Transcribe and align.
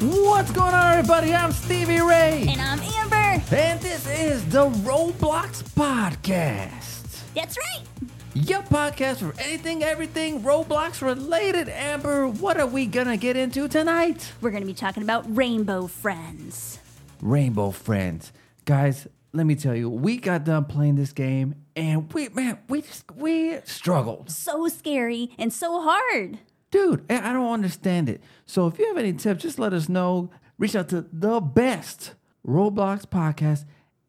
What's 0.00 0.52
going 0.52 0.74
on, 0.74 0.98
everybody? 0.98 1.34
I'm 1.34 1.50
Stevie 1.50 2.00
Ray. 2.00 2.46
And 2.48 2.60
I'm 2.60 2.78
Amber. 2.78 3.42
And 3.52 3.80
this 3.80 4.06
is 4.06 4.44
the 4.48 4.68
Roblox 4.68 5.64
Podcast. 5.74 7.24
That's 7.34 7.58
right. 7.58 7.84
Your 8.32 8.62
podcast 8.62 9.16
for 9.16 9.34
anything, 9.40 9.82
everything 9.82 10.42
Roblox 10.42 11.02
related. 11.02 11.68
Amber, 11.68 12.28
what 12.28 12.60
are 12.60 12.66
we 12.68 12.86
gonna 12.86 13.16
get 13.16 13.36
into 13.36 13.66
tonight? 13.66 14.32
We're 14.40 14.52
going 14.52 14.62
to 14.62 14.68
be 14.68 14.72
talking 14.72 15.02
about 15.02 15.24
Rainbow 15.36 15.88
Friends. 15.88 16.78
Rainbow 17.20 17.72
Friends. 17.72 18.32
Guys, 18.66 19.08
let 19.32 19.46
me 19.46 19.56
tell 19.56 19.74
you, 19.74 19.90
we 19.90 20.18
got 20.18 20.44
done 20.44 20.66
playing 20.66 20.94
this 20.94 21.12
game 21.12 21.56
and 21.74 22.12
we, 22.12 22.28
man, 22.28 22.60
we 22.68 22.82
just, 22.82 23.10
we 23.16 23.58
struggled. 23.64 24.30
So 24.30 24.68
scary 24.68 25.32
and 25.36 25.52
so 25.52 25.82
hard. 25.82 26.38
Dude, 26.70 27.10
I 27.10 27.32
don't 27.32 27.52
understand 27.52 28.08
it. 28.08 28.20
So 28.44 28.66
if 28.66 28.78
you 28.78 28.86
have 28.88 28.98
any 28.98 29.12
tips, 29.14 29.42
just 29.42 29.58
let 29.58 29.72
us 29.72 29.88
know. 29.88 30.30
Reach 30.58 30.76
out 30.76 30.88
to 30.90 31.06
the 31.12 31.40
best 31.40 32.14
Roblox 32.46 33.06
podcast 33.06 33.64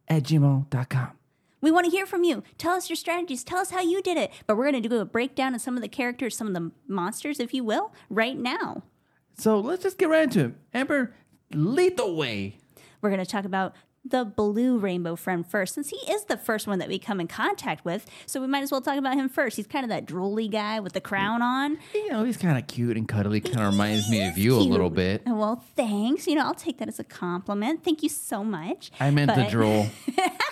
at 0.08 0.24
gmail.com. 0.24 1.12
We 1.62 1.72
want 1.72 1.86
to 1.86 1.92
hear 1.92 2.06
from 2.06 2.24
you. 2.24 2.44
Tell 2.58 2.74
us 2.74 2.90
your 2.90 2.96
strategies. 2.96 3.44
Tell 3.44 3.60
us 3.60 3.72
how 3.72 3.82
you 3.82 4.02
did 4.02 4.18
it. 4.18 4.32
But 4.48 4.58
we're 4.58 4.72
going 4.72 4.82
to 4.82 4.90
do 4.90 5.00
a 5.00 5.06
breakdown 5.06 5.54
of 5.54 5.62
some 5.62 5.76
of 5.76 5.82
the 5.82 5.90
characters, 5.90 6.36
some 6.36 6.48
of 6.48 6.54
the 6.54 6.72
monsters, 6.88 7.40
if 7.40 7.54
you 7.54 7.64
will, 7.64 7.94
right 8.10 8.38
now. 8.38 8.84
So 9.38 9.60
let's 9.60 9.84
just 9.84 9.98
get 9.98 10.10
right 10.10 10.24
into 10.24 10.46
it. 10.46 10.54
Amber, 10.74 11.14
lead 11.54 11.98
the 11.98 12.12
way. 12.12 12.58
We're 13.02 13.10
going 13.10 13.24
to 13.24 13.30
talk 13.30 13.46
about 13.46 13.74
the 14.06 14.24
blue 14.26 14.78
rainbow 14.78 15.16
friend 15.16 15.46
first, 15.46 15.76
since 15.76 15.90
he 15.90 15.98
is 16.12 16.26
the 16.26 16.38
first 16.38 16.68
one 16.68 16.80
that 16.80 16.88
we 16.88 16.98
come 17.00 17.20
in 17.20 17.28
contact 17.28 17.84
with. 17.86 18.06
So 18.26 18.42
we 18.42 18.48
might 18.48 18.64
as 18.64 18.72
well 18.72 18.82
talk 18.82 18.98
about 18.98 19.16
him 19.16 19.30
first. 19.30 19.58
He's 19.58 19.68
kind 19.68 19.84
of 19.84 19.90
that 19.90 20.06
drooly 20.06 20.50
guy 20.50 20.80
with 20.80 20.94
the 20.94 21.02
crown 21.02 21.42
on. 21.42 21.78
You 21.94 22.10
know, 22.12 22.24
he's 22.24 22.38
kind 22.38 22.58
of 22.58 22.66
cute 22.68 22.98
and 22.98 23.08
cuddly. 23.08 23.42
Kind 23.42 23.60
of 23.60 23.72
reminds 23.74 24.10
me 24.10 24.26
of 24.28 24.38
you 24.38 24.56
a 24.56 24.60
little 24.62 24.90
bit. 24.90 25.24
Well, 25.26 25.64
thanks. 25.76 26.28
You 26.28 26.36
know, 26.36 26.46
I'll 26.46 26.54
take 26.56 26.78
that 26.80 26.88
as 26.88 27.00
a 27.00 27.04
compliment. 27.04 27.84
Thank 27.84 28.02
you 28.04 28.10
so 28.10 28.44
much. 28.44 28.92
I 29.00 29.12
meant 29.12 29.32
the 29.36 29.44
But- 29.44 29.50
drool. 29.52 29.88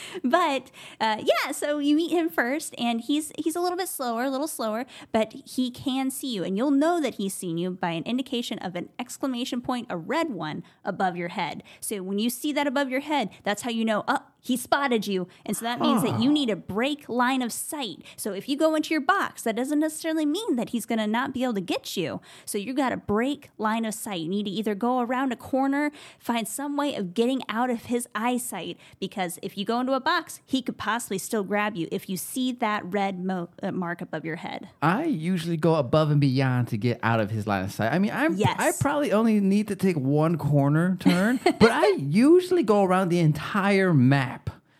but 0.24 0.70
uh, 1.00 1.22
yeah, 1.22 1.52
so 1.52 1.78
you 1.78 1.96
meet 1.96 2.10
him 2.10 2.28
first, 2.28 2.74
and 2.78 3.00
he's 3.00 3.32
he's 3.38 3.56
a 3.56 3.60
little 3.60 3.78
bit 3.78 3.88
slower, 3.88 4.24
a 4.24 4.30
little 4.30 4.48
slower, 4.48 4.86
but 5.12 5.32
he 5.32 5.70
can 5.70 6.10
see 6.10 6.32
you, 6.32 6.44
and 6.44 6.56
you'll 6.56 6.70
know 6.70 7.00
that 7.00 7.14
he's 7.14 7.34
seen 7.34 7.58
you 7.58 7.70
by 7.70 7.90
an 7.90 8.02
indication 8.04 8.58
of 8.58 8.76
an 8.76 8.88
exclamation 8.98 9.60
point, 9.60 9.86
a 9.90 9.96
red 9.96 10.30
one 10.30 10.62
above 10.84 11.16
your 11.16 11.28
head. 11.28 11.62
So 11.80 12.02
when 12.02 12.18
you 12.18 12.30
see 12.30 12.52
that 12.52 12.66
above 12.66 12.90
your 12.90 13.00
head, 13.00 13.30
that's 13.44 13.62
how 13.62 13.70
you 13.70 13.84
know. 13.84 14.04
Oh, 14.08 14.18
he 14.44 14.56
spotted 14.56 15.06
you, 15.06 15.28
and 15.46 15.56
so 15.56 15.64
that 15.64 15.80
means 15.80 16.02
that 16.02 16.20
you 16.20 16.30
need 16.32 16.50
a 16.50 16.56
break 16.56 17.08
line 17.08 17.42
of 17.42 17.52
sight. 17.52 18.02
So 18.16 18.32
if 18.32 18.48
you 18.48 18.56
go 18.56 18.74
into 18.74 18.90
your 18.92 19.00
box, 19.00 19.42
that 19.42 19.54
doesn't 19.54 19.78
necessarily 19.78 20.26
mean 20.26 20.56
that 20.56 20.70
he's 20.70 20.84
going 20.84 20.98
to 20.98 21.06
not 21.06 21.32
be 21.32 21.44
able 21.44 21.54
to 21.54 21.60
get 21.60 21.96
you. 21.96 22.20
So 22.44 22.58
you 22.58 22.74
got 22.74 22.92
a 22.92 22.96
break 22.96 23.50
line 23.56 23.84
of 23.84 23.94
sight. 23.94 24.20
You 24.20 24.28
need 24.28 24.44
to 24.46 24.50
either 24.50 24.74
go 24.74 24.98
around 25.00 25.32
a 25.32 25.36
corner, 25.36 25.92
find 26.18 26.48
some 26.48 26.76
way 26.76 26.94
of 26.96 27.14
getting 27.14 27.42
out 27.48 27.70
of 27.70 27.84
his 27.84 28.08
eyesight, 28.16 28.76
because 28.98 29.38
if 29.42 29.56
you 29.56 29.64
go 29.64 29.78
into 29.78 29.92
a 29.92 30.00
box, 30.00 30.40
he 30.44 30.60
could 30.60 30.76
possibly 30.76 31.18
still 31.18 31.44
grab 31.44 31.76
you 31.76 31.86
if 31.92 32.08
you 32.08 32.16
see 32.16 32.50
that 32.52 32.84
red 32.84 33.24
mo- 33.24 33.48
uh, 33.62 33.70
mark 33.70 34.00
above 34.02 34.24
your 34.24 34.36
head. 34.36 34.68
I 34.82 35.04
usually 35.04 35.56
go 35.56 35.76
above 35.76 36.10
and 36.10 36.20
beyond 36.20 36.66
to 36.68 36.76
get 36.76 36.98
out 37.04 37.20
of 37.20 37.30
his 37.30 37.46
line 37.46 37.64
of 37.64 37.72
sight. 37.72 37.92
I 37.92 38.00
mean, 38.00 38.10
I'm, 38.12 38.34
Yes. 38.34 38.56
I 38.58 38.72
probably 38.80 39.12
only 39.12 39.38
need 39.38 39.68
to 39.68 39.76
take 39.76 39.96
one 39.96 40.36
corner 40.36 40.96
turn, 41.00 41.38
but 41.44 41.70
I 41.70 41.86
usually 41.98 42.64
go 42.64 42.82
around 42.82 43.10
the 43.10 43.20
entire 43.20 43.94
map 43.94 44.31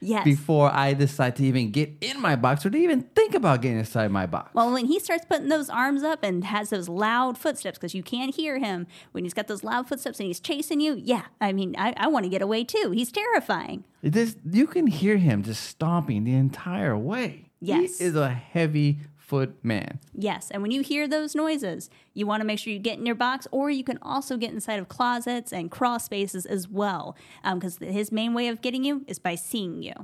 Yes. 0.04 0.24
before 0.24 0.68
I 0.74 0.94
decide 0.94 1.36
to 1.36 1.44
even 1.44 1.70
get 1.70 1.92
in 2.00 2.20
my 2.20 2.34
box 2.34 2.66
or 2.66 2.70
to 2.70 2.76
even 2.76 3.02
think 3.14 3.34
about 3.34 3.62
getting 3.62 3.78
inside 3.78 4.10
my 4.10 4.26
box. 4.26 4.52
Well, 4.52 4.72
when 4.72 4.86
he 4.86 4.98
starts 4.98 5.24
putting 5.24 5.48
those 5.48 5.70
arms 5.70 6.02
up 6.02 6.24
and 6.24 6.42
has 6.44 6.70
those 6.70 6.88
loud 6.88 7.38
footsteps, 7.38 7.78
because 7.78 7.94
you 7.94 8.02
can't 8.02 8.34
hear 8.34 8.58
him 8.58 8.88
when 9.12 9.24
he's 9.24 9.32
got 9.32 9.46
those 9.46 9.62
loud 9.62 9.88
footsteps 9.88 10.18
and 10.18 10.26
he's 10.26 10.40
chasing 10.40 10.80
you, 10.80 10.94
yeah, 10.94 11.26
I 11.40 11.52
mean, 11.52 11.76
I, 11.78 11.94
I 11.96 12.08
want 12.08 12.24
to 12.24 12.30
get 12.30 12.42
away 12.42 12.64
too. 12.64 12.90
He's 12.92 13.12
terrifying. 13.12 13.84
This 14.02 14.36
you 14.44 14.66
can 14.66 14.88
hear 14.88 15.18
him 15.18 15.44
just 15.44 15.62
stomping 15.62 16.24
the 16.24 16.34
entire 16.34 16.98
way. 16.98 17.50
Yes. 17.60 17.98
he 17.98 18.04
is 18.06 18.16
a 18.16 18.28
heavy 18.28 18.98
foot 19.32 19.64
man. 19.64 19.98
Yes, 20.14 20.50
and 20.50 20.60
when 20.60 20.70
you 20.72 20.82
hear 20.82 21.08
those 21.08 21.34
noises, 21.34 21.88
you 22.12 22.26
want 22.26 22.42
to 22.42 22.46
make 22.46 22.58
sure 22.58 22.70
you 22.70 22.78
get 22.78 22.98
in 22.98 23.06
your 23.06 23.14
box, 23.14 23.48
or 23.50 23.70
you 23.70 23.82
can 23.82 23.98
also 24.02 24.36
get 24.36 24.50
inside 24.52 24.78
of 24.78 24.88
closets 24.90 25.54
and 25.54 25.70
crawl 25.70 25.98
spaces 25.98 26.44
as 26.44 26.68
well, 26.68 27.16
um, 27.42 27.58
because 27.58 27.78
his 27.78 28.12
main 28.12 28.34
way 28.34 28.48
of 28.48 28.60
getting 28.60 28.84
you 28.84 29.04
is 29.06 29.18
by 29.18 29.34
seeing 29.34 29.82
you. 29.82 29.94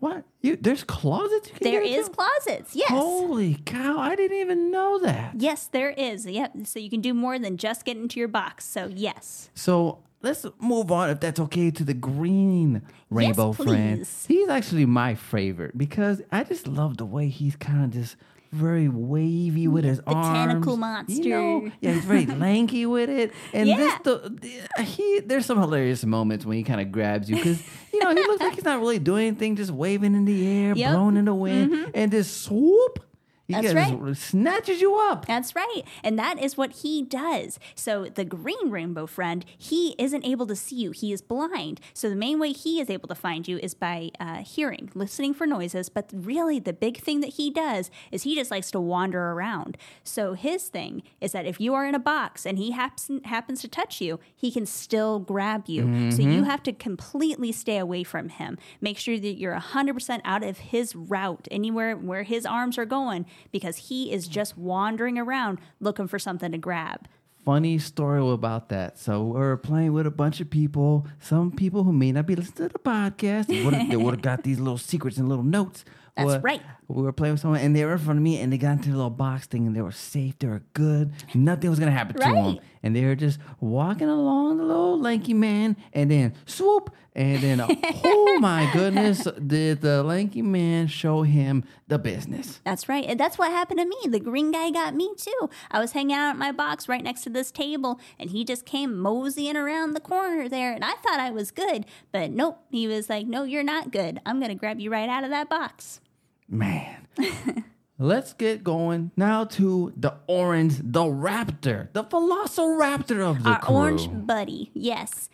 What? 0.00 0.24
You 0.42 0.56
there's 0.56 0.84
closets? 0.84 1.48
You 1.48 1.54
can 1.54 1.64
There 1.72 1.80
is 1.80 2.10
closets, 2.10 2.76
yes. 2.76 2.90
Holy 2.90 3.54
cow! 3.64 3.98
I 3.98 4.14
didn't 4.16 4.36
even 4.36 4.70
know 4.70 4.98
that. 4.98 5.36
Yes, 5.38 5.66
there 5.68 5.90
is. 5.90 6.26
Yep. 6.26 6.52
So 6.64 6.78
you 6.78 6.90
can 6.90 7.00
do 7.00 7.14
more 7.14 7.38
than 7.38 7.56
just 7.56 7.86
get 7.86 7.96
into 7.96 8.20
your 8.20 8.28
box. 8.28 8.66
So 8.66 8.90
yes. 8.94 9.48
So 9.54 10.00
let's 10.20 10.44
move 10.58 10.92
on, 10.92 11.08
if 11.08 11.20
that's 11.20 11.40
okay, 11.40 11.70
to 11.70 11.84
the 11.84 11.94
green 11.94 12.82
rainbow 13.08 13.52
friend. 13.52 14.00
please. 14.00 14.24
He's 14.28 14.48
actually 14.50 14.84
my 14.84 15.14
favorite 15.14 15.78
because 15.78 16.20
I 16.30 16.44
just 16.44 16.66
love 16.66 16.98
the 16.98 17.06
way 17.06 17.28
he's 17.28 17.56
kind 17.56 17.84
of 17.84 17.90
just 17.90 18.16
very 18.54 18.88
wavy 18.88 19.68
with 19.68 19.84
his 19.84 20.00
arms. 20.06 20.26
tentacle 20.28 20.72
You 20.74 20.78
know? 20.78 21.60
monster. 21.60 21.72
Yeah, 21.80 21.92
he's 21.94 22.04
very 22.04 22.26
lanky 22.44 22.86
with 22.86 23.10
it. 23.10 23.32
And 23.52 23.68
Yeah. 23.68 23.76
this 23.76 23.94
the 24.04 24.82
he 24.84 25.20
there's 25.26 25.46
some 25.46 25.58
hilarious 25.60 26.04
moments 26.04 26.44
when 26.46 26.56
he 26.56 26.62
kind 26.62 26.80
of 26.80 26.90
grabs 26.92 27.28
you 27.28 27.36
because 27.36 27.62
you 27.92 28.00
know 28.00 28.10
he 28.10 28.16
looks 28.22 28.40
like 28.40 28.54
he's 28.54 28.64
not 28.64 28.80
really 28.80 28.98
doing 28.98 29.26
anything, 29.28 29.56
just 29.56 29.70
waving 29.70 30.14
in 30.14 30.24
the 30.24 30.46
air, 30.46 30.74
Yep. 30.76 30.86
Mm-hmm. 30.88 30.94
blowing 30.96 31.16
in 31.16 31.24
the 31.26 31.34
wind, 31.34 31.90
and 31.94 32.10
just 32.10 32.42
swoop. 32.42 33.04
He 33.46 33.54
That's 33.54 33.74
right. 33.74 34.16
snatches 34.16 34.80
you 34.80 34.96
up. 34.96 35.26
That's 35.26 35.54
right. 35.54 35.82
And 36.02 36.18
that 36.18 36.42
is 36.42 36.56
what 36.56 36.72
he 36.72 37.02
does. 37.02 37.58
So 37.74 38.06
the 38.06 38.24
green 38.24 38.70
rainbow 38.70 39.06
friend, 39.06 39.44
he 39.56 39.94
isn't 39.98 40.24
able 40.24 40.46
to 40.46 40.56
see 40.56 40.76
you. 40.76 40.92
He 40.92 41.12
is 41.12 41.20
blind. 41.20 41.80
So 41.92 42.08
the 42.08 42.16
main 42.16 42.38
way 42.38 42.52
he 42.52 42.80
is 42.80 42.88
able 42.88 43.08
to 43.08 43.14
find 43.14 43.46
you 43.46 43.58
is 43.58 43.74
by 43.74 44.10
uh, 44.18 44.38
hearing, 44.38 44.90
listening 44.94 45.34
for 45.34 45.46
noises. 45.46 45.90
But 45.90 46.10
really, 46.14 46.58
the 46.58 46.72
big 46.72 46.98
thing 46.98 47.20
that 47.20 47.34
he 47.34 47.50
does 47.50 47.90
is 48.10 48.22
he 48.22 48.34
just 48.34 48.50
likes 48.50 48.70
to 48.70 48.80
wander 48.80 49.32
around. 49.32 49.76
So 50.02 50.32
his 50.32 50.68
thing 50.68 51.02
is 51.20 51.32
that 51.32 51.44
if 51.44 51.60
you 51.60 51.74
are 51.74 51.84
in 51.86 51.94
a 51.94 51.98
box 51.98 52.46
and 52.46 52.56
he 52.58 52.70
happens 52.70 53.10
happens 53.24 53.60
to 53.60 53.68
touch 53.68 54.00
you, 54.00 54.20
he 54.34 54.50
can 54.50 54.64
still 54.64 55.18
grab 55.18 55.64
you. 55.66 56.10
So 56.12 56.22
you 56.22 56.44
have 56.44 56.62
to 56.64 56.72
completely 56.72 57.52
stay 57.52 57.76
away 57.78 58.04
from 58.04 58.28
him. 58.30 58.56
Make 58.80 58.98
sure 58.98 59.18
that 59.18 59.38
you're 59.38 59.54
100% 59.58 60.20
out 60.24 60.42
of 60.42 60.58
his 60.58 60.94
route, 60.96 61.46
anywhere 61.50 61.96
where 61.96 62.22
his 62.22 62.46
arms 62.46 62.78
are 62.78 62.84
going, 62.86 63.26
because 63.52 63.76
he 63.88 64.12
is 64.12 64.28
just 64.28 64.56
wandering 64.58 65.18
around 65.18 65.58
looking 65.80 66.06
for 66.08 66.18
something 66.18 66.52
to 66.52 66.58
grab. 66.58 67.06
funny 67.44 67.78
story 67.78 68.26
about 68.32 68.70
that. 68.70 68.98
So 68.98 69.22
we're 69.24 69.58
playing 69.58 69.92
with 69.92 70.06
a 70.06 70.10
bunch 70.10 70.40
of 70.40 70.48
people. 70.48 71.06
Some 71.20 71.50
people 71.52 71.84
who 71.84 71.92
may 71.92 72.10
not 72.10 72.26
be 72.26 72.34
listening 72.36 72.68
to 72.68 72.72
the 72.72 72.78
podcast, 72.78 73.48
they 73.48 73.62
would 73.62 73.74
have, 73.74 73.90
they 73.90 73.96
would 73.98 74.14
have 74.14 74.22
got 74.22 74.44
these 74.44 74.58
little 74.58 74.78
secrets 74.78 75.18
and 75.18 75.28
little 75.28 75.44
notes. 75.44 75.84
That's 76.16 76.26
Well, 76.26 76.40
right. 76.40 76.62
We 76.88 77.02
were 77.02 77.12
playing 77.12 77.34
with 77.34 77.40
someone, 77.40 77.60
and 77.60 77.74
they 77.76 77.84
were 77.84 77.92
in 77.94 77.98
front 77.98 78.18
of 78.18 78.22
me, 78.22 78.38
and 78.40 78.52
they 78.52 78.56
got 78.56 78.72
into 78.72 78.90
the 78.90 78.96
little 78.96 79.10
box 79.10 79.46
thing, 79.46 79.66
and 79.66 79.74
they 79.76 79.82
were 79.82 79.90
safe. 79.92 80.38
They 80.38 80.46
were 80.46 80.62
good. 80.72 81.12
Nothing 81.34 81.68
was 81.70 81.78
gonna 81.80 81.90
happen 81.90 82.14
to 82.14 82.20
them, 82.20 82.58
and 82.84 82.94
they 82.96 83.04
were 83.04 83.16
just 83.16 83.40
walking 83.60 84.08
along 84.08 84.58
the 84.58 84.64
little 84.64 84.98
lanky 84.98 85.34
man, 85.34 85.76
and 85.92 86.10
then 86.10 86.34
swoop, 86.46 86.90
and 87.14 87.40
then 87.42 87.60
uh, 87.60 87.68
oh 88.04 88.38
my 88.40 88.68
goodness, 88.72 89.26
did 89.46 89.80
the 89.80 90.02
lanky 90.02 90.42
man 90.42 90.86
show 90.88 91.22
him 91.22 91.64
the 91.86 91.98
business? 91.98 92.60
That's 92.64 92.88
right. 92.88 93.04
And 93.06 93.18
that's 93.20 93.38
what 93.38 93.50
happened 93.50 93.78
to 93.80 93.86
me. 93.86 93.96
The 94.08 94.20
green 94.20 94.50
guy 94.50 94.70
got 94.70 94.94
me 94.94 95.14
too. 95.16 95.48
I 95.70 95.78
was 95.80 95.92
hanging 95.92 96.16
out 96.16 96.30
at 96.30 96.36
my 96.36 96.50
box 96.52 96.88
right 96.88 97.02
next 97.04 97.22
to 97.22 97.30
this 97.30 97.50
table, 97.50 98.00
and 98.18 98.30
he 98.30 98.44
just 98.44 98.64
came 98.66 98.98
moseying 98.98 99.56
around 99.56 99.92
the 99.94 100.00
corner 100.00 100.48
there. 100.48 100.72
And 100.72 100.84
I 100.84 100.94
thought 100.94 101.20
I 101.20 101.30
was 101.30 101.50
good, 101.50 101.86
but 102.12 102.30
nope. 102.30 102.58
He 102.70 102.86
was 102.88 103.08
like, 103.08 103.26
No, 103.26 103.44
you're 103.44 103.62
not 103.62 103.92
good. 103.92 104.20
I'm 104.26 104.38
going 104.40 104.50
to 104.50 104.54
grab 104.56 104.80
you 104.80 104.90
right 104.90 105.08
out 105.08 105.24
of 105.24 105.30
that 105.30 105.48
box. 105.48 106.00
Man. 106.48 107.06
Let's 107.96 108.32
get 108.32 108.64
going 108.64 109.12
now 109.16 109.44
to 109.44 109.92
the 109.96 110.14
orange, 110.26 110.78
the 110.82 111.04
raptor, 111.04 111.92
the 111.92 112.02
velociraptor 112.02 113.20
of 113.24 113.44
the 113.44 113.50
Our 113.50 113.60
crew. 113.60 113.74
orange 113.76 114.08
buddy. 114.10 114.72
Yes. 114.74 115.28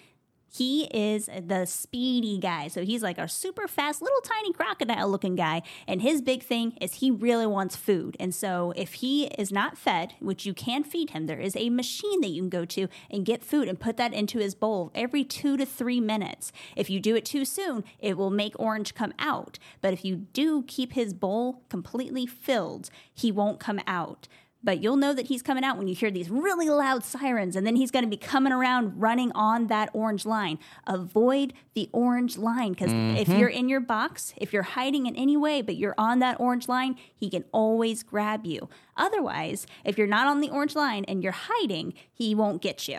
He 0.53 0.85
is 0.87 1.27
the 1.27 1.65
speedy 1.65 2.39
guy. 2.39 2.69
So 2.69 2.85
he's 2.85 3.03
like 3.03 3.19
a 3.19 3.29
super 3.29 3.69
fast, 3.69 4.03
little 4.03 4.21
tiny 4.21 4.53
crocodile 4.53 5.09
looking 5.09 5.37
guy. 5.37 5.63
And 5.87 6.03
his 6.03 6.21
big 6.21 6.43
thing 6.43 6.77
is 6.81 6.95
he 6.95 7.11
really 7.11 7.47
wants 7.47 7.77
food. 7.77 8.17
And 8.19 8.35
so 8.35 8.73
if 8.75 8.95
he 8.95 9.27
is 9.27 9.53
not 9.53 9.79
fed, 9.79 10.15
which 10.19 10.45
you 10.45 10.53
can 10.53 10.83
feed 10.83 11.11
him, 11.11 11.27
there 11.27 11.41
is 11.41 11.55
a 11.57 11.71
machine 11.71 12.21
that 12.23 12.29
you 12.29 12.43
can 12.43 12.49
go 12.49 12.65
to 12.65 12.89
and 13.11 13.25
get 13.25 13.45
food 13.45 13.69
and 13.69 13.79
put 13.79 13.97
that 13.97 14.13
into 14.13 14.39
his 14.39 14.55
bowl 14.57 14.91
every 14.95 15.23
two 15.23 15.57
to 15.57 15.65
three 15.65 16.01
minutes. 16.01 16.51
If 16.75 16.91
you 16.91 16.99
do 16.99 17.15
it 17.15 17.25
too 17.25 17.45
soon, 17.45 17.85
it 18.01 18.17
will 18.17 18.31
make 18.31 18.59
orange 18.59 18.95
come 18.95 19.15
out. 19.19 19.59
But 19.81 19.93
if 19.93 20.05
you 20.05 20.17
do 20.17 20.65
keep 20.65 20.95
his 20.95 21.15
bowl 21.15 21.63
completely 21.69 22.27
filled, 22.27 22.91
he 23.15 23.31
won't 23.31 23.61
come 23.61 23.81
out. 23.87 24.27
But 24.63 24.83
you'll 24.83 24.97
know 24.97 25.15
that 25.15 25.27
he's 25.29 25.43
coming 25.43 25.65
out 25.65 25.79
when 25.79 25.89
you 25.89 25.95
hear 25.95 26.11
these 26.11 26.29
really 26.29 26.69
loud 26.69 27.03
sirens, 27.03 27.57
and 27.57 27.67
then 27.67 27.77
he's 27.77 27.91
going 27.91 28.05
to 28.05 28.11
be 28.11 28.17
coming 28.17 28.53
around 28.53 29.01
running 29.01 29.33
on 29.33 29.69
that 29.69 29.89
orange 29.95 30.27
line. 30.27 30.59
Avoid 30.87 31.55
the 31.75 31.89
orange 31.93 32.37
line 32.37 32.73
because 32.73 32.93
if 32.93 33.29
mm-hmm. 33.29 33.39
you're 33.39 33.49
in 33.49 33.69
your 33.69 33.81
box, 33.81 34.35
if 34.37 34.53
you're 34.53 34.63
hiding 34.63 35.07
in 35.07 35.17
any 35.17 35.37
way, 35.37 35.63
but 35.63 35.77
you're 35.77 35.95
on 35.97 36.19
that 36.19 36.39
orange 36.39 36.69
line, 36.69 36.97
he 37.15 37.31
can 37.31 37.45
always 37.53 38.03
grab 38.03 38.45
you. 38.45 38.69
Otherwise, 38.97 39.67
if 39.85 39.97
you're 39.97 40.07
not 40.07 40.27
on 40.27 40.41
the 40.41 40.51
orange 40.51 40.75
line 40.77 41.05
and 41.07 41.23
you're 41.23 41.33
hiding, 41.33 41.95
he 42.13 42.35
won't 42.35 42.61
get 42.61 42.87
you. 42.87 42.99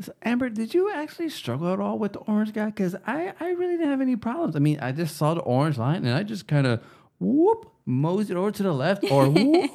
So, 0.00 0.12
Amber, 0.22 0.48
did 0.48 0.74
you 0.74 0.90
actually 0.90 1.28
struggle 1.28 1.72
at 1.72 1.78
all 1.78 1.98
with 1.98 2.14
the 2.14 2.18
orange 2.20 2.52
guy? 2.52 2.66
Because 2.66 2.96
I, 3.06 3.32
I 3.38 3.50
really 3.50 3.76
didn't 3.76 3.90
have 3.90 4.00
any 4.00 4.16
problems. 4.16 4.56
I 4.56 4.58
mean, 4.58 4.80
I 4.80 4.90
just 4.90 5.16
saw 5.16 5.34
the 5.34 5.40
orange 5.42 5.78
line 5.78 6.04
and 6.04 6.14
I 6.14 6.24
just 6.24 6.48
kind 6.48 6.66
of 6.66 6.82
whoop 7.20 7.70
moseyed 7.86 8.36
over 8.36 8.50
to 8.50 8.62
the 8.62 8.72
left 8.72 9.04
or 9.10 9.28
whoop 9.30 9.70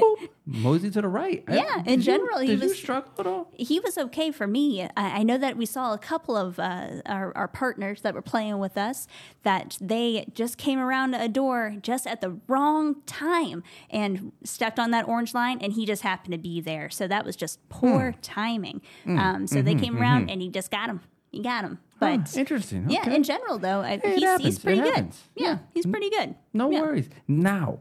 moseyed 0.45 0.93
to 0.93 1.01
the 1.01 1.07
right. 1.07 1.43
I- 1.47 1.55
Yeah, 1.57 1.77
in 1.79 1.83
did 1.83 1.97
you- 1.99 2.03
general, 2.03 2.39
he 2.39 2.55
was- 2.55 2.75
struggle 2.75 3.11
at 3.19 3.27
all? 3.27 3.51
he 3.53 3.79
was 3.79 3.97
okay 3.99 4.31
for 4.31 4.47
me. 4.47 4.81
I, 4.83 4.89
I 5.19 5.23
know 5.23 5.37
that 5.37 5.57
we 5.57 5.65
saw 5.67 5.93
a 5.93 5.97
couple 5.99 6.35
of 6.35 6.57
uh, 6.59 7.01
our, 7.05 7.31
our 7.37 7.47
partners 7.47 8.01
that 8.01 8.15
were 8.15 8.21
playing 8.23 8.57
with 8.57 8.77
us 8.77 9.05
that 9.43 9.77
they 9.79 10.25
just 10.33 10.57
came 10.57 10.79
around 10.79 11.13
a 11.13 11.27
door 11.27 11.75
just 11.81 12.07
at 12.07 12.21
the 12.21 12.39
wrong 12.47 13.01
time 13.05 13.61
and 13.91 14.31
stepped 14.43 14.79
on 14.79 14.89
that 14.91 15.07
orange 15.07 15.33
line, 15.35 15.59
and 15.61 15.73
he 15.73 15.85
just 15.85 16.01
happened 16.01 16.31
to 16.31 16.39
be 16.39 16.61
there. 16.61 16.89
So 16.89 17.07
that 17.07 17.25
was 17.25 17.35
just 17.35 17.59
poor 17.69 18.11
Hmm. 18.13 18.19
timing. 18.21 18.81
Um, 19.05 19.45
so 19.45 19.61
they 19.61 19.75
came 19.75 19.97
around 20.01 20.29
and 20.31 20.41
he 20.41 20.49
just 20.49 20.71
got 20.71 20.89
him. 20.89 21.01
He 21.31 21.43
got 21.43 21.63
him. 21.63 21.77
But 21.99 22.21
Huh, 22.31 22.39
interesting. 22.39 22.89
yeah, 22.89 23.07
in 23.07 23.21
general 23.23 23.59
though, 23.59 23.81
I, 23.81 23.97
he's, 24.03 24.37
he's 24.41 24.59
pretty 24.59 24.81
good. 24.81 25.09
Yeah, 25.35 25.45
Yeah. 25.47 25.57
he's 25.75 25.85
pretty 25.85 26.09
good. 26.09 26.33
No 26.53 26.71
Yeah. 26.71 26.81
worries. 26.81 27.07
Now, 27.27 27.79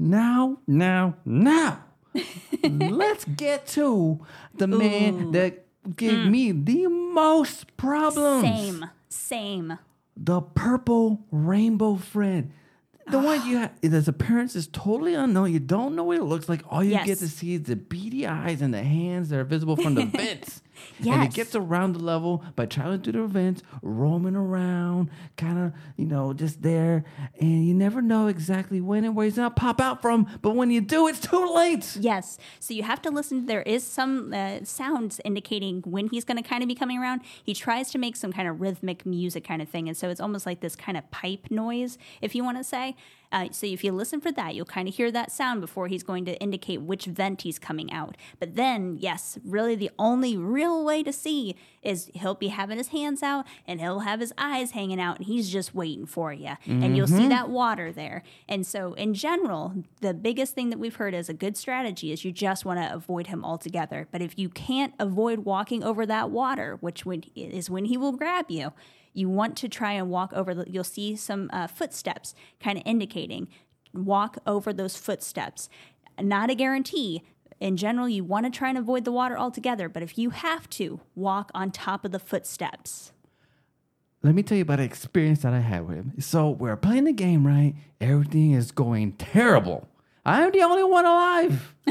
now, 0.00 0.58
now, 0.66 1.16
now, 1.26 1.84
let's 2.64 3.26
get 3.26 3.66
to 3.68 4.24
the 4.54 4.66
man 4.66 5.32
that 5.32 5.66
gave 5.94 6.20
mm. 6.20 6.30
me 6.30 6.52
the 6.52 6.86
most 6.86 7.76
problems. 7.76 8.42
Same, 8.42 8.86
same. 9.10 9.78
The 10.16 10.40
purple 10.40 11.26
rainbow 11.30 11.96
friend. 11.96 12.50
The 13.10 13.18
one 13.18 13.46
you 13.46 13.58
have, 13.58 13.72
his 13.82 14.08
appearance 14.08 14.56
is 14.56 14.68
totally 14.68 15.14
unknown. 15.14 15.52
You 15.52 15.60
don't 15.60 15.94
know 15.94 16.04
what 16.04 16.16
it 16.16 16.24
looks 16.24 16.48
like. 16.48 16.62
All 16.70 16.82
you 16.82 16.92
Yes. 16.92 17.06
get 17.06 17.18
to 17.18 17.28
see 17.28 17.54
is 17.54 17.64
the 17.64 17.76
eyes 18.26 18.60
and 18.62 18.72
the 18.74 18.82
hands 18.82 19.28
that 19.30 19.38
are 19.38 19.44
visible 19.44 19.76
from 19.76 19.94
the 19.94 20.04
vents. 20.06 20.62
And 20.98 21.06
Yes. 21.06 21.26
it 21.28 21.34
gets 21.34 21.54
around 21.54 21.92
the 21.92 21.98
level 21.98 22.42
by 22.56 22.64
traveling 22.64 23.02
through 23.02 23.12
the 23.12 23.26
vents, 23.26 23.62
roaming 23.82 24.34
around, 24.34 25.10
kind 25.36 25.58
of, 25.58 25.72
you 25.98 26.06
know, 26.06 26.32
just 26.32 26.62
there. 26.62 27.04
And 27.38 27.66
you 27.66 27.74
never 27.74 28.00
know 28.00 28.28
exactly 28.28 28.80
when 28.80 29.04
and 29.04 29.14
where 29.14 29.26
he's 29.26 29.36
going 29.36 29.50
to 29.50 29.54
pop 29.54 29.78
out 29.80 30.00
from. 30.00 30.26
But 30.40 30.56
when 30.56 30.70
you 30.70 30.80
do, 30.80 31.06
it's 31.06 31.20
too 31.20 31.54
late. 31.54 31.96
Yes. 32.00 32.38
So 32.60 32.72
you 32.72 32.82
have 32.82 33.02
to 33.02 33.10
listen. 33.10 33.44
There 33.44 33.60
is 33.62 33.86
some 33.86 34.32
uh, 34.32 34.64
sounds 34.64 35.20
indicating 35.22 35.82
when 35.84 36.08
he's 36.08 36.24
going 36.24 36.42
to 36.42 36.48
kind 36.48 36.62
of 36.62 36.68
be 36.68 36.74
coming 36.74 36.96
around. 36.98 37.20
He 37.44 37.52
tries 37.52 37.90
to 37.90 37.98
make 37.98 38.16
some 38.16 38.32
kind 38.32 38.48
of 38.48 38.58
rhythmic 38.60 39.04
music 39.04 39.44
kind 39.44 39.60
of 39.60 39.68
thing. 39.68 39.86
And 39.86 39.96
so 39.96 40.08
it's 40.08 40.20
almost 40.20 40.46
like 40.46 40.60
this 40.60 40.76
kind 40.76 40.96
of 40.96 41.10
pipe 41.10 41.50
noise, 41.50 41.98
if 42.22 42.34
you 42.34 42.42
want 42.42 42.56
to 42.56 42.64
say. 42.64 42.96
Uh, 43.32 43.48
so 43.50 43.66
if 43.66 43.84
you 43.84 43.92
listen 43.92 44.20
for 44.20 44.32
that, 44.32 44.54
you'll 44.54 44.64
kind 44.64 44.88
of 44.88 44.94
hear 44.94 45.10
that 45.10 45.30
sound 45.30 45.60
before 45.60 45.88
he's 45.88 46.02
going 46.02 46.24
to 46.24 46.34
indicate 46.38 46.82
which 46.82 47.06
vent 47.06 47.42
he's 47.42 47.58
coming 47.58 47.92
out. 47.92 48.16
But 48.38 48.56
then, 48.56 48.96
yes, 48.98 49.38
really 49.44 49.74
the 49.76 49.90
only 49.98 50.36
real 50.36 50.84
way 50.84 51.02
to 51.02 51.12
see 51.12 51.54
is 51.82 52.10
he'll 52.14 52.34
be 52.34 52.48
having 52.48 52.78
his 52.78 52.88
hands 52.88 53.22
out 53.22 53.46
and 53.66 53.80
he'll 53.80 54.00
have 54.00 54.20
his 54.20 54.32
eyes 54.36 54.72
hanging 54.72 55.00
out 55.00 55.18
and 55.18 55.26
he's 55.26 55.48
just 55.50 55.74
waiting 55.74 56.06
for 56.06 56.32
you. 56.32 56.52
And 56.66 56.96
you'll 56.96 57.06
see 57.06 57.28
that 57.28 57.48
water 57.48 57.92
there. 57.92 58.22
And 58.48 58.66
so, 58.66 58.94
in 58.94 59.14
general, 59.14 59.74
the 60.00 60.12
biggest 60.12 60.54
thing 60.54 60.70
that 60.70 60.78
we've 60.78 60.96
heard 60.96 61.14
as 61.14 61.28
a 61.28 61.34
good 61.34 61.56
strategy 61.56 62.12
is 62.12 62.24
you 62.24 62.32
just 62.32 62.64
want 62.64 62.80
to 62.80 62.92
avoid 62.92 63.28
him 63.28 63.44
altogether. 63.44 64.08
But 64.10 64.22
if 64.22 64.38
you 64.38 64.48
can't 64.48 64.94
avoid 64.98 65.40
walking 65.40 65.82
over 65.82 66.04
that 66.06 66.30
water, 66.30 66.76
which 66.80 67.06
when, 67.06 67.22
is 67.34 67.70
when 67.70 67.86
he 67.86 67.96
will 67.96 68.12
grab 68.12 68.50
you, 68.50 68.72
you 69.12 69.28
want 69.28 69.56
to 69.58 69.68
try 69.68 69.92
and 69.92 70.10
walk 70.10 70.32
over. 70.32 70.54
The, 70.54 70.64
you'll 70.68 70.84
see 70.84 71.16
some 71.16 71.50
uh, 71.52 71.66
footsteps 71.66 72.34
kind 72.60 72.78
of 72.78 72.84
indicating 72.86 73.48
walk 73.92 74.38
over 74.46 74.72
those 74.72 74.96
footsteps. 74.96 75.68
Not 76.20 76.50
a 76.50 76.54
guarantee. 76.54 77.22
In 77.58 77.76
general, 77.76 78.08
you 78.08 78.24
want 78.24 78.46
to 78.46 78.50
try 78.50 78.68
and 78.68 78.78
avoid 78.78 79.04
the 79.04 79.12
water 79.12 79.36
altogether, 79.38 79.88
but 79.88 80.02
if 80.02 80.16
you 80.16 80.30
have 80.30 80.68
to, 80.70 81.00
walk 81.14 81.50
on 81.54 81.70
top 81.70 82.04
of 82.04 82.12
the 82.12 82.18
footsteps. 82.18 83.12
Let 84.22 84.34
me 84.34 84.42
tell 84.42 84.56
you 84.56 84.62
about 84.62 84.80
an 84.80 84.86
experience 84.86 85.42
that 85.42 85.52
I 85.52 85.60
had 85.60 85.86
with 85.86 85.96
him. 85.96 86.12
So 86.20 86.50
we're 86.50 86.76
playing 86.76 87.04
the 87.04 87.12
game, 87.12 87.46
right? 87.46 87.74
Everything 88.00 88.52
is 88.52 88.70
going 88.70 89.12
terrible. 89.12 89.88
I'm 90.24 90.50
the 90.52 90.62
only 90.62 90.84
one 90.84 91.04
alive. 91.06 91.74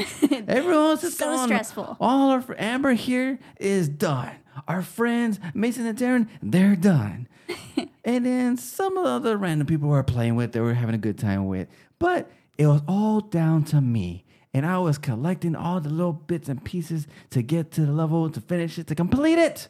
Everyone 0.48 0.74
else 0.74 1.04
is 1.04 1.16
So 1.16 1.26
gone. 1.34 1.48
stressful. 1.48 1.96
All 2.00 2.30
our 2.30 2.44
Amber 2.58 2.92
here 2.92 3.38
is 3.58 3.88
done. 3.88 4.30
Our 4.68 4.82
friends, 4.82 5.40
Mason 5.54 5.86
and 5.86 5.98
Darren, 5.98 6.28
they're 6.42 6.76
done. 6.76 7.28
and 8.04 8.24
then 8.26 8.56
some 8.56 8.96
of 8.96 9.04
the 9.04 9.10
other 9.10 9.36
random 9.36 9.66
people 9.66 9.88
we 9.88 9.92
were 9.94 10.02
playing 10.02 10.36
with, 10.36 10.52
they 10.52 10.60
were 10.60 10.74
having 10.74 10.94
a 10.94 10.98
good 10.98 11.18
time 11.18 11.46
with. 11.46 11.68
But 11.98 12.30
it 12.58 12.66
was 12.66 12.82
all 12.86 13.20
down 13.20 13.64
to 13.64 13.80
me. 13.80 14.24
And 14.52 14.66
I 14.66 14.78
was 14.78 14.98
collecting 14.98 15.54
all 15.54 15.80
the 15.80 15.88
little 15.90 16.12
bits 16.12 16.48
and 16.48 16.62
pieces 16.64 17.06
to 17.30 17.42
get 17.42 17.70
to 17.72 17.86
the 17.86 17.92
level, 17.92 18.28
to 18.30 18.40
finish 18.40 18.78
it, 18.78 18.86
to 18.88 18.94
complete 18.94 19.38
it. 19.38 19.68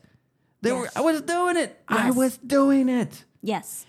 They 0.62 0.72
were, 0.72 0.84
Yes. 0.84 0.96
I 0.96 1.00
was 1.00 1.20
doing 1.22 1.56
it. 1.56 1.80
I 1.88 2.10
was 2.10 2.36
doing 2.38 2.88
it. 2.88 3.24
Yes. 3.42 3.86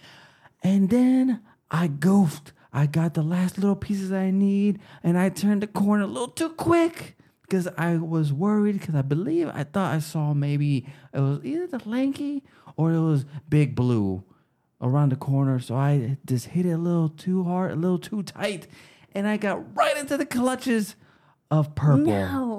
And 0.63 0.89
then 0.89 1.41
I 1.69 1.87
goofed. 1.87 2.53
I 2.73 2.85
got 2.85 3.13
the 3.13 3.21
last 3.21 3.57
little 3.57 3.75
pieces 3.75 4.11
I 4.11 4.31
need, 4.31 4.79
and 5.03 5.17
I 5.17 5.29
turned 5.29 5.61
the 5.61 5.67
corner 5.67 6.03
a 6.03 6.07
little 6.07 6.29
too 6.29 6.49
quick 6.49 7.17
because 7.41 7.67
I 7.77 7.97
was 7.97 8.31
worried. 8.31 8.79
Because 8.79 8.95
I 8.95 9.01
believe 9.01 9.49
I 9.53 9.63
thought 9.63 9.93
I 9.93 9.99
saw 9.99 10.33
maybe 10.33 10.85
it 11.13 11.19
was 11.19 11.39
either 11.43 11.67
the 11.67 11.81
lanky 11.87 12.43
or 12.77 12.93
it 12.93 13.01
was 13.01 13.25
Big 13.49 13.75
Blue 13.75 14.23
around 14.81 15.09
the 15.09 15.17
corner. 15.17 15.59
So 15.59 15.75
I 15.75 16.17
just 16.25 16.47
hit 16.47 16.65
it 16.65 16.71
a 16.71 16.77
little 16.77 17.09
too 17.09 17.43
hard, 17.43 17.71
a 17.71 17.75
little 17.75 17.99
too 17.99 18.23
tight, 18.23 18.67
and 19.13 19.27
I 19.27 19.37
got 19.37 19.75
right 19.75 19.97
into 19.97 20.15
the 20.15 20.25
clutches 20.25 20.95
of 21.49 21.75
purple. 21.75 22.05
No. 22.05 22.50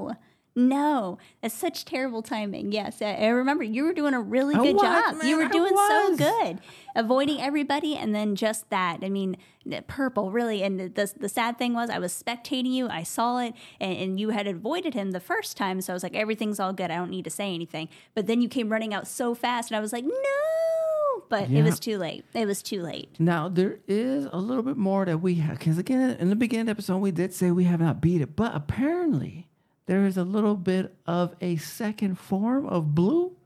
No, 0.54 1.16
that's 1.40 1.54
such 1.54 1.86
terrible 1.86 2.20
timing. 2.20 2.72
Yes, 2.72 3.00
I, 3.00 3.14
I 3.14 3.28
remember 3.28 3.64
you 3.64 3.84
were 3.84 3.94
doing 3.94 4.12
a 4.12 4.20
really 4.20 4.54
good 4.54 4.74
was, 4.74 4.82
job. 4.82 5.16
man, 5.16 5.26
you 5.26 5.38
were 5.38 5.48
doing 5.48 5.74
so 5.74 6.16
good, 6.16 6.60
avoiding 6.94 7.40
everybody, 7.40 7.96
and 7.96 8.14
then 8.14 8.36
just 8.36 8.68
that. 8.68 8.98
I 9.02 9.08
mean, 9.08 9.38
purple 9.86 10.30
really. 10.30 10.62
And 10.62 10.78
the, 10.78 10.88
the 10.88 11.12
the 11.20 11.28
sad 11.30 11.56
thing 11.56 11.72
was, 11.72 11.88
I 11.88 11.98
was 11.98 12.12
spectating 12.12 12.72
you. 12.72 12.88
I 12.88 13.02
saw 13.02 13.38
it, 13.38 13.54
and, 13.80 13.96
and 13.96 14.20
you 14.20 14.28
had 14.28 14.46
avoided 14.46 14.92
him 14.92 15.12
the 15.12 15.20
first 15.20 15.56
time. 15.56 15.80
So 15.80 15.92
I 15.92 15.94
was 15.94 16.02
like, 16.02 16.14
everything's 16.14 16.60
all 16.60 16.74
good. 16.74 16.90
I 16.90 16.96
don't 16.96 17.10
need 17.10 17.24
to 17.24 17.30
say 17.30 17.54
anything. 17.54 17.88
But 18.14 18.26
then 18.26 18.42
you 18.42 18.48
came 18.50 18.68
running 18.68 18.92
out 18.92 19.06
so 19.06 19.34
fast, 19.34 19.70
and 19.70 19.78
I 19.78 19.80
was 19.80 19.92
like, 19.92 20.04
no. 20.04 21.22
But 21.30 21.48
Yeah. 21.48 21.60
it 21.60 21.62
was 21.62 21.80
too 21.80 21.96
late. 21.96 22.26
It 22.34 22.46
was 22.46 22.62
too 22.62 22.82
late. 22.82 23.08
Now 23.18 23.48
there 23.48 23.78
is 23.88 24.28
a 24.30 24.36
little 24.38 24.62
bit 24.62 24.76
more 24.76 25.06
that 25.06 25.18
we 25.22 25.36
have 25.36 25.58
because 25.58 25.78
again 25.78 26.10
in 26.20 26.28
the 26.28 26.36
beginning 26.36 26.62
of 26.62 26.66
the 26.66 26.70
episode 26.72 26.98
we 26.98 27.10
did 27.10 27.32
say 27.32 27.50
we 27.50 27.64
have 27.64 27.80
not 27.80 28.02
beat 28.02 28.20
it, 28.20 28.36
but 28.36 28.54
apparently 28.54 29.48
there 29.86 30.06
is 30.06 30.16
a 30.16 30.24
little 30.24 30.56
bit 30.56 30.94
of 31.06 31.34
a 31.40 31.56
second 31.56 32.18
form 32.18 32.66
of 32.66 32.94
blue. 32.94 33.36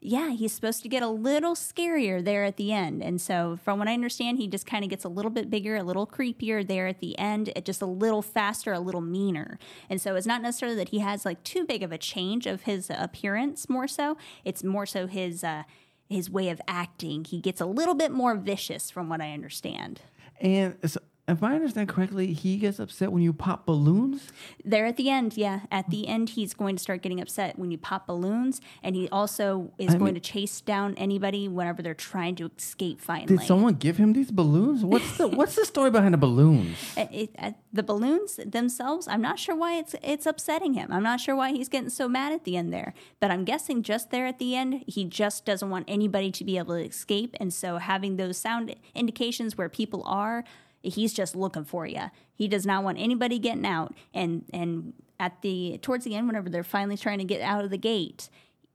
yeah, 0.00 0.30
he's 0.30 0.52
supposed 0.52 0.82
to 0.82 0.88
get 0.88 1.02
a 1.02 1.08
little 1.08 1.54
scarier 1.54 2.24
there 2.24 2.44
at 2.44 2.56
the 2.58 2.72
end. 2.72 3.02
And 3.02 3.20
so, 3.20 3.58
from 3.64 3.78
what 3.78 3.88
I 3.88 3.94
understand, 3.94 4.38
he 4.38 4.46
just 4.46 4.66
kind 4.66 4.84
of 4.84 4.90
gets 4.90 5.04
a 5.04 5.08
little 5.08 5.30
bit 5.30 5.50
bigger, 5.50 5.76
a 5.76 5.82
little 5.82 6.06
creepier 6.06 6.66
there 6.66 6.86
at 6.86 7.00
the 7.00 7.18
end, 7.18 7.50
it 7.56 7.64
just 7.64 7.82
a 7.82 7.86
little 7.86 8.22
faster, 8.22 8.72
a 8.72 8.78
little 8.78 9.00
meaner. 9.00 9.58
And 9.90 10.00
so, 10.00 10.14
it's 10.14 10.26
not 10.26 10.42
necessarily 10.42 10.76
that 10.76 10.90
he 10.90 11.00
has 11.00 11.24
like 11.24 11.42
too 11.42 11.64
big 11.64 11.82
of 11.82 11.92
a 11.92 11.98
change 11.98 12.46
of 12.46 12.62
his 12.62 12.90
appearance, 12.90 13.68
more 13.68 13.88
so. 13.88 14.16
It's 14.44 14.62
more 14.62 14.86
so 14.86 15.06
his, 15.06 15.42
uh, 15.42 15.64
his 16.08 16.30
way 16.30 16.50
of 16.50 16.60
acting. 16.68 17.24
He 17.24 17.40
gets 17.40 17.60
a 17.60 17.66
little 17.66 17.94
bit 17.94 18.12
more 18.12 18.36
vicious, 18.36 18.90
from 18.90 19.08
what 19.08 19.20
I 19.20 19.32
understand. 19.32 20.02
And 20.40 20.76
so, 20.84 21.00
if 21.28 21.42
I 21.42 21.54
understand 21.54 21.88
correctly, 21.88 22.32
he 22.32 22.56
gets 22.56 22.78
upset 22.78 23.10
when 23.10 23.22
you 23.22 23.32
pop 23.32 23.66
balloons. 23.66 24.28
There 24.64 24.86
at 24.86 24.96
the 24.96 25.10
end, 25.10 25.36
yeah. 25.36 25.60
At 25.72 25.90
the 25.90 26.06
end, 26.06 26.30
he's 26.30 26.54
going 26.54 26.76
to 26.76 26.82
start 26.82 27.02
getting 27.02 27.20
upset 27.20 27.58
when 27.58 27.70
you 27.72 27.78
pop 27.78 28.06
balloons, 28.06 28.60
and 28.82 28.94
he 28.94 29.08
also 29.10 29.72
is 29.78 29.88
going 29.94 30.04
mean- 30.04 30.14
to 30.14 30.20
chase 30.20 30.60
down 30.60 30.94
anybody 30.96 31.48
whenever 31.48 31.82
they're 31.82 31.94
trying 31.94 32.36
to 32.36 32.50
escape. 32.56 33.00
Finally, 33.00 33.38
did 33.38 33.46
someone 33.46 33.74
give 33.74 33.96
him 33.96 34.12
these 34.12 34.30
balloons? 34.30 34.84
What's 34.84 35.16
the 35.18 35.26
what's 35.26 35.56
the 35.56 35.64
story 35.64 35.90
behind 35.90 36.14
the 36.14 36.18
balloons? 36.18 36.76
It- 36.96 37.08
it- 37.12 37.30
uh, 37.38 37.52
the 37.72 37.82
balloons 37.82 38.40
themselves, 38.46 39.06
I'm 39.06 39.20
not 39.20 39.38
sure 39.38 39.54
why 39.54 39.74
it's 39.74 39.94
it's 40.02 40.26
upsetting 40.26 40.74
him. 40.74 40.90
I'm 40.90 41.02
not 41.02 41.20
sure 41.20 41.36
why 41.36 41.52
he's 41.52 41.68
getting 41.68 41.90
so 41.90 42.08
mad 42.08 42.32
at 42.32 42.44
the 42.44 42.56
end 42.56 42.72
there. 42.72 42.94
But 43.20 43.30
I'm 43.30 43.44
guessing 43.44 43.82
just 43.82 44.10
there 44.10 44.26
at 44.26 44.38
the 44.38 44.54
end, 44.56 44.84
he 44.86 45.04
just 45.04 45.44
doesn't 45.44 45.68
want 45.68 45.84
anybody 45.88 46.30
to 46.32 46.44
be 46.44 46.56
able 46.56 46.76
to 46.76 46.84
escape, 46.84 47.34
and 47.40 47.52
so 47.52 47.78
having 47.78 48.16
those 48.16 48.38
sound 48.38 48.74
indications 48.94 49.58
where 49.58 49.68
people 49.68 50.02
are, 50.06 50.44
he's 50.88 51.12
just 51.12 51.36
looking 51.36 51.64
for 51.64 51.86
you. 51.86 52.10
He 52.34 52.48
does 52.48 52.66
not 52.66 52.84
want 52.84 52.98
anybody 52.98 53.38
getting 53.38 53.66
out. 53.66 53.94
And 54.14 54.44
and 54.52 54.92
at 55.18 55.42
the 55.42 55.78
towards 55.82 56.04
the 56.04 56.14
end, 56.14 56.26
whenever 56.26 56.48
they're 56.48 56.64
finally 56.64 56.96
trying 56.96 57.18
to 57.18 57.24
get 57.24 57.40
out 57.40 57.64
of 57.64 57.70
the 57.70 57.78
gate, 57.78 58.28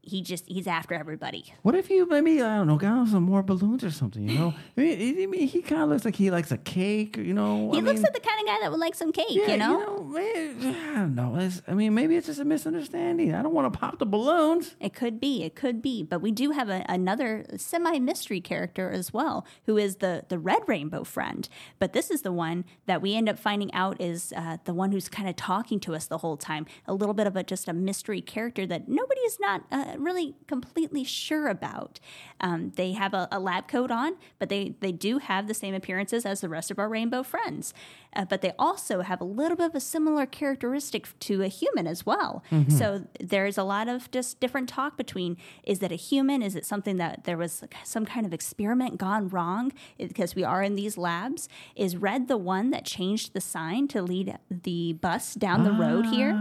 he 0.03 0.21
just 0.21 0.47
he's 0.47 0.65
after 0.67 0.95
everybody. 0.95 1.53
What 1.61 1.75
if 1.75 1.89
you 1.89 2.07
maybe 2.07 2.41
I 2.41 2.57
don't 2.57 2.67
know 2.67 2.77
got 2.77 2.97
him 3.01 3.07
some 3.07 3.23
more 3.23 3.43
balloons 3.43 3.83
or 3.83 3.91
something? 3.91 4.27
You 4.27 4.37
know, 4.37 4.53
I 4.77 4.81
mean, 4.81 5.33
he, 5.33 5.45
he 5.45 5.61
kind 5.61 5.83
of 5.83 5.89
looks 5.89 6.05
like 6.05 6.15
he 6.15 6.31
likes 6.31 6.51
a 6.51 6.57
cake. 6.57 7.17
You 7.17 7.33
know, 7.33 7.71
He 7.71 7.77
I 7.79 7.81
looks 7.81 7.95
mean, 7.95 8.03
like 8.03 8.13
the 8.13 8.19
kind 8.19 8.39
of 8.41 8.45
guy 8.47 8.57
that 8.61 8.71
would 8.71 8.79
like 8.79 8.95
some 8.95 9.11
cake, 9.11 9.27
yeah, 9.29 9.51
you 9.51 9.57
know? 9.57 10.03
man, 10.03 10.75
I 10.95 10.95
don't 10.95 11.15
know. 11.15 11.35
It's, 11.37 11.61
I 11.67 11.73
mean, 11.73 11.93
maybe 11.93 12.15
it's 12.15 12.27
just 12.27 12.39
a 12.39 12.45
misunderstanding. 12.45 13.33
I 13.35 13.41
don't 13.41 13.53
want 13.53 13.71
to 13.71 13.79
pop 13.79 13.99
the 13.99 14.05
balloons. 14.05 14.75
It 14.79 14.93
could 14.93 15.19
be, 15.19 15.43
it 15.43 15.55
could 15.55 15.81
be, 15.81 16.03
but 16.03 16.19
we 16.21 16.31
do 16.31 16.51
have 16.51 16.69
a, 16.69 16.83
another 16.89 17.45
semi-mystery 17.57 18.41
character 18.41 18.89
as 18.91 19.13
well, 19.13 19.45
who 19.65 19.77
is 19.77 19.97
the 19.97 20.25
the 20.29 20.39
red 20.39 20.61
rainbow 20.67 21.03
friend. 21.03 21.47
But 21.79 21.93
this 21.93 22.09
is 22.11 22.21
the 22.21 22.31
one 22.31 22.65
that 22.85 23.01
we 23.01 23.15
end 23.15 23.29
up 23.29 23.37
finding 23.39 23.73
out 23.73 23.99
is 24.01 24.33
uh, 24.35 24.57
the 24.65 24.73
one 24.73 24.91
who's 24.91 25.09
kind 25.09 25.29
of 25.29 25.35
talking 25.35 25.79
to 25.81 25.95
us 25.95 26.07
the 26.07 26.19
whole 26.19 26.37
time. 26.37 26.65
A 26.85 26.93
little 26.93 27.13
bit 27.13 27.27
of 27.27 27.35
a 27.35 27.43
just 27.43 27.67
a 27.67 27.73
mystery 27.73 28.21
character 28.21 28.65
that 28.67 28.87
nobody 28.87 29.21
is 29.21 29.37
not 29.39 29.63
uh, 29.71 29.90
really 29.97 30.35
completely 30.47 31.03
sure 31.03 31.47
about. 31.47 31.99
Um, 32.39 32.71
they 32.75 32.93
have 32.93 33.13
a, 33.13 33.27
a, 33.31 33.39
lab 33.39 33.67
coat 33.67 33.91
on, 33.91 34.17
but 34.39 34.49
they, 34.49 34.75
they 34.79 34.91
do 34.91 35.17
have 35.19 35.47
the 35.47 35.53
same 35.53 35.73
appearances 35.73 36.25
as 36.25 36.41
the 36.41 36.49
rest 36.49 36.71
of 36.71 36.79
our 36.79 36.89
rainbow 36.89 37.23
friends. 37.23 37.73
Uh, 38.15 38.25
but 38.25 38.41
they 38.41 38.53
also 38.59 39.01
have 39.01 39.21
a 39.21 39.23
little 39.23 39.55
bit 39.55 39.67
of 39.67 39.75
a 39.75 39.79
similar 39.79 40.25
characteristic 40.25 41.07
to 41.19 41.41
a 41.41 41.47
human 41.47 41.87
as 41.87 42.05
well. 42.05 42.43
Mm-hmm. 42.51 42.71
So 42.71 43.07
there's 43.19 43.57
a 43.57 43.63
lot 43.63 43.87
of 43.87 44.11
just 44.11 44.39
different 44.39 44.67
talk 44.67 44.97
between 44.97 45.37
is 45.63 45.81
it 45.81 45.91
a 45.91 45.95
human? 45.95 46.41
Is 46.41 46.55
it 46.55 46.65
something 46.65 46.97
that 46.97 47.23
there 47.23 47.37
was 47.37 47.63
some 47.83 48.05
kind 48.05 48.25
of 48.25 48.33
experiment 48.33 48.97
gone 48.97 49.29
wrong 49.29 49.71
because 49.97 50.35
we 50.35 50.43
are 50.43 50.61
in 50.61 50.75
these 50.75 50.97
labs? 50.97 51.47
Is 51.75 51.95
red 51.95 52.27
the 52.27 52.37
one 52.37 52.71
that 52.71 52.85
changed 52.85 53.33
the 53.33 53.41
sign 53.41 53.87
to 53.89 54.01
lead 54.01 54.37
the 54.49 54.93
bus 54.93 55.33
down 55.33 55.63
the 55.63 55.71
road 55.71 56.05
here? 56.07 56.33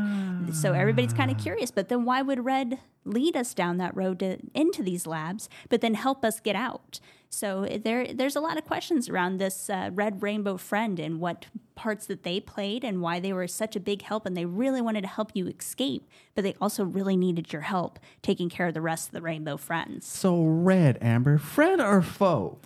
So 0.53 0.73
everybody's 0.73 1.13
kind 1.13 1.31
of 1.31 1.39
curious. 1.39 1.71
But 1.71 1.89
then 1.89 2.05
why 2.05 2.23
would 2.23 2.45
red 2.45 2.81
lead 3.05 3.37
us 3.37 3.55
down 3.55 3.79
that 3.79 3.97
road 3.97 4.19
to, 4.21 4.39
into 4.55 4.83
these 4.83 5.07
labs, 5.07 5.49
but 5.69 5.81
then 5.81 5.95
help 5.95 6.25
us 6.25 6.41
get 6.41 6.57
out. 6.57 7.01
So 7.31 7.65
there, 7.83 8.13
there's 8.13 8.35
a 8.35 8.41
lot 8.41 8.59
of 8.59 8.65
questions 8.65 9.09
around 9.09 9.39
this 9.39 9.71
uh, 9.71 9.91
Red 9.93 10.21
Rainbow 10.21 10.57
Friend 10.57 10.99
and 10.99 11.21
what 11.21 11.47
parts 11.77 12.07
that 12.07 12.25
they 12.25 12.41
played 12.41 12.85
and 12.85 13.01
why 13.01 13.21
they 13.21 13.33
were 13.33 13.47
such 13.47 13.77
a 13.77 13.81
big 13.81 14.03
help. 14.03 14.27
And 14.27 14.37
they 14.37 14.45
really 14.45 14.83
wanted 14.83 15.03
to 15.03 15.09
help 15.09 15.31
you 15.33 15.47
escape, 15.47 16.09
but 16.35 16.43
they 16.43 16.57
also 16.61 16.85
really 16.85 17.17
needed 17.17 17.53
your 17.53 17.63
help 17.63 18.01
taking 18.21 18.51
care 18.51 18.67
of 18.67 18.75
the 18.75 18.81
rest 18.81 19.09
of 19.09 19.13
the 19.13 19.23
Rainbow 19.23 19.57
Friends. 19.57 20.07
So 20.07 20.43
Red, 20.43 20.99
Amber, 21.01 21.39
friend 21.39 21.81
or 21.81 22.03
foe? 22.03 22.59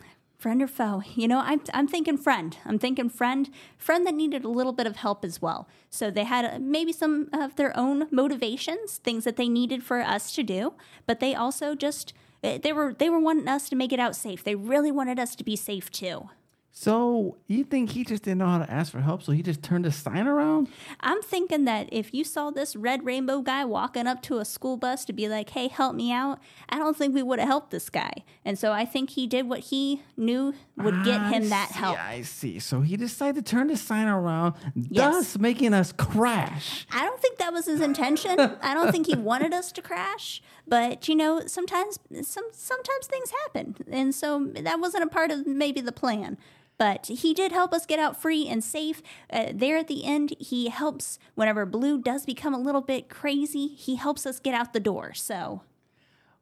friend 0.44 0.60
or 0.60 0.66
foe 0.66 1.02
you 1.14 1.26
know 1.26 1.38
I'm, 1.38 1.62
I'm 1.72 1.88
thinking 1.88 2.18
friend 2.18 2.58
i'm 2.66 2.78
thinking 2.78 3.08
friend 3.08 3.48
friend 3.78 4.06
that 4.06 4.12
needed 4.12 4.44
a 4.44 4.50
little 4.50 4.74
bit 4.74 4.86
of 4.86 4.96
help 4.96 5.24
as 5.24 5.40
well 5.40 5.66
so 5.88 6.10
they 6.10 6.24
had 6.24 6.44
uh, 6.44 6.58
maybe 6.60 6.92
some 6.92 7.30
of 7.32 7.56
their 7.56 7.74
own 7.74 8.08
motivations 8.10 8.98
things 8.98 9.24
that 9.24 9.36
they 9.36 9.48
needed 9.48 9.82
for 9.82 10.02
us 10.02 10.34
to 10.34 10.42
do 10.42 10.74
but 11.06 11.18
they 11.18 11.34
also 11.34 11.74
just 11.74 12.12
eh, 12.12 12.16
they 12.44 12.72
were 12.72 12.94
they 12.94 13.08
were 13.08 13.18
wanting 13.18 13.48
us 13.48 13.68
to 13.70 13.76
make 13.76 13.92
it 13.92 13.98
out 13.98 14.14
safe. 14.14 14.44
They 14.44 14.54
really 14.54 14.92
wanted 14.92 15.18
us 15.18 15.34
to 15.36 15.44
be 15.44 15.56
safe 15.56 15.90
too 15.90 16.28
so 16.76 17.36
you 17.46 17.62
think 17.62 17.90
he 17.90 18.02
just 18.02 18.24
didn't 18.24 18.38
know 18.38 18.48
how 18.48 18.58
to 18.58 18.68
ask 18.68 18.90
for 18.90 19.00
help, 19.00 19.22
so 19.22 19.30
he 19.30 19.44
just 19.44 19.62
turned 19.62 19.84
his 19.84 19.94
sign 19.94 20.26
around? 20.26 20.68
I'm 20.98 21.22
thinking 21.22 21.66
that 21.66 21.88
if 21.92 22.12
you 22.12 22.24
saw 22.24 22.50
this 22.50 22.74
red 22.74 23.06
rainbow 23.06 23.42
guy 23.42 23.64
walking 23.64 24.08
up 24.08 24.22
to 24.22 24.38
a 24.38 24.44
school 24.44 24.76
bus 24.76 25.04
to 25.04 25.12
be 25.12 25.28
like, 25.28 25.50
"Hey, 25.50 25.68
help 25.68 25.94
me 25.94 26.10
out," 26.10 26.40
I 26.68 26.78
don't 26.78 26.96
think 26.96 27.14
we 27.14 27.22
would 27.22 27.38
have 27.38 27.46
helped 27.46 27.70
this 27.70 27.88
guy. 27.88 28.24
And 28.44 28.58
so 28.58 28.72
I 28.72 28.84
think 28.84 29.10
he 29.10 29.28
did 29.28 29.48
what 29.48 29.60
he 29.60 30.02
knew 30.16 30.52
would 30.76 31.04
get 31.04 31.22
him 31.32 31.48
that 31.50 31.68
see, 31.68 31.78
help. 31.78 31.98
I 31.98 32.22
see. 32.22 32.58
So 32.58 32.80
he 32.80 32.96
decided 32.96 33.46
to 33.46 33.48
turn 33.48 33.68
the 33.68 33.76
sign 33.76 34.08
around, 34.08 34.54
yes. 34.74 35.14
thus 35.14 35.38
making 35.38 35.74
us 35.74 35.92
crash. 35.92 36.88
I 36.90 37.04
don't 37.04 37.20
think 37.20 37.38
that 37.38 37.52
was 37.52 37.66
his 37.66 37.80
intention. 37.80 38.40
I 38.40 38.74
don't 38.74 38.90
think 38.90 39.06
he 39.06 39.14
wanted 39.14 39.54
us 39.54 39.70
to 39.70 39.80
crash. 39.80 40.42
But 40.66 41.08
you 41.08 41.14
know, 41.14 41.46
sometimes 41.46 42.00
some 42.22 42.46
sometimes 42.50 43.06
things 43.06 43.30
happen, 43.44 43.76
and 43.88 44.12
so 44.12 44.44
that 44.54 44.80
wasn't 44.80 45.04
a 45.04 45.08
part 45.08 45.30
of 45.30 45.46
maybe 45.46 45.80
the 45.80 45.92
plan. 45.92 46.36
But 46.76 47.06
he 47.06 47.34
did 47.34 47.52
help 47.52 47.72
us 47.72 47.86
get 47.86 47.98
out 47.98 48.20
free 48.20 48.48
and 48.48 48.62
safe. 48.62 49.02
Uh, 49.30 49.52
there 49.54 49.76
at 49.76 49.88
the 49.88 50.04
end, 50.04 50.34
he 50.38 50.68
helps 50.68 51.18
whenever 51.34 51.64
Blue 51.66 52.00
does 52.00 52.26
become 52.26 52.54
a 52.54 52.58
little 52.58 52.80
bit 52.80 53.08
crazy, 53.08 53.68
he 53.68 53.94
helps 53.96 54.26
us 54.26 54.40
get 54.40 54.54
out 54.54 54.72
the 54.72 54.80
door. 54.80 55.14
So. 55.14 55.62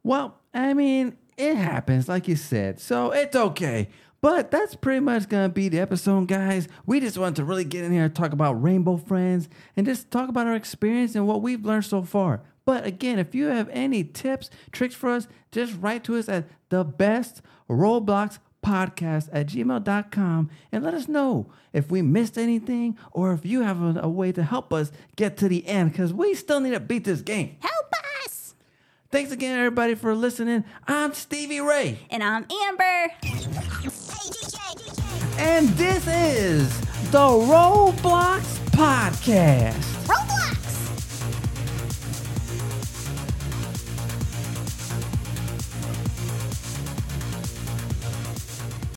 Well, 0.03 0.39
I 0.55 0.75
mean, 0.75 1.17
it 1.37 1.57
happens, 1.57 2.09
like 2.09 2.29
you 2.29 2.37
said. 2.37 2.81
So 2.81 3.11
it's 3.11 3.37
okay. 3.37 3.89
But 4.23 4.53
that's 4.53 4.77
pretty 4.77 5.01
much 5.01 5.29
gonna 5.29 5.49
be 5.49 5.69
the 5.69 5.81
episode, 5.81 6.29
guys. 6.29 6.69
We 6.87 7.01
just 7.01 7.19
wanted 7.19 7.37
to 7.37 7.45
really 7.45 7.65
get 7.65 7.85
in 7.85 7.93
here 7.93 8.05
and 8.05 8.15
talk 8.15 8.33
about 8.33 8.63
Rainbow 8.63 8.97
Friends 8.97 9.49
and 9.77 9.85
just 9.85 10.13
talk 10.13 10.29
about 10.29 10.47
our 10.47 10.55
experience 10.55 11.17
and 11.17 11.27
what 11.27 11.43
we've 11.43 11.65
learned 11.65 11.85
so 11.85 12.03
far. 12.03 12.41
But 12.65 12.87
again, 12.87 13.19
if 13.19 13.35
you 13.35 13.47
have 13.47 13.69
any 13.71 14.05
tips, 14.05 14.49
tricks 14.71 14.95
for 14.95 15.11
us, 15.11 15.27
just 15.51 15.77
write 15.81 16.05
to 16.05 16.17
us 16.17 16.29
at 16.29 16.47
the 16.69 16.85
best 16.85 17.43
Roblox 17.69 18.39
podcast 18.63 19.29
at 19.33 19.47
gmail.com 19.47 20.51
and 20.71 20.85
let 20.85 20.95
us 20.95 21.09
know 21.09 21.53
if 21.73 21.91
we 21.91 22.03
missed 22.03 22.39
anything 22.39 22.97
or 23.11 23.33
if 23.33 23.45
you 23.45 23.63
have 23.63 23.83
a, 23.83 24.01
a 24.03 24.09
way 24.09 24.33
to 24.33 24.43
help 24.43 24.73
us 24.73 24.93
get 25.17 25.37
to 25.39 25.49
the 25.49 25.67
end 25.67 25.93
because 25.93 26.13
we 26.13 26.35
still 26.35 26.61
need 26.61 26.71
to 26.71 26.81
beat 26.81 27.05
this 27.05 27.21
game. 27.23 27.57
Help 27.61 27.87
us! 28.25 28.55
Thanks 29.11 29.31
again, 29.33 29.59
everybody, 29.59 29.95
for 29.95 30.15
listening. 30.15 30.65
I'm 30.89 31.13
Stevie 31.13 31.61
Ray. 31.61 31.99
And 32.11 32.23
I'm 32.23 32.47
Amber. 32.51 33.13
And 35.39 35.69
this 35.71 36.07
is 36.07 36.81
the 37.11 37.19
Roblox 37.19 38.41
Podcast. 38.71 39.92